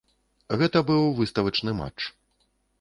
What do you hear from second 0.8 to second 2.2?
быў выставачны матч.